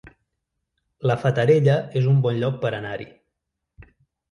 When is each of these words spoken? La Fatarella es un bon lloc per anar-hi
La 1.09 1.15
Fatarella 1.25 1.75
es 2.03 2.09
un 2.15 2.25
bon 2.25 2.41
lloc 2.41 2.59
per 2.65 2.73
anar-hi 2.81 3.09